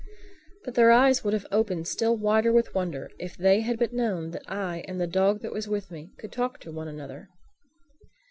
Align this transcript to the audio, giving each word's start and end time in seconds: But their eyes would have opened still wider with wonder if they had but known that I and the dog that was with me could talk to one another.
But 0.63 0.73
their 0.73 0.89
eyes 0.91 1.23
would 1.23 1.33
have 1.35 1.45
opened 1.51 1.87
still 1.87 2.17
wider 2.17 2.51
with 2.51 2.73
wonder 2.73 3.11
if 3.19 3.37
they 3.37 3.59
had 3.61 3.77
but 3.77 3.93
known 3.93 4.31
that 4.31 4.41
I 4.51 4.83
and 4.87 4.99
the 4.99 5.05
dog 5.05 5.41
that 5.43 5.51
was 5.53 5.67
with 5.67 5.91
me 5.91 6.09
could 6.17 6.31
talk 6.31 6.59
to 6.61 6.71
one 6.71 6.87
another. 6.87 7.29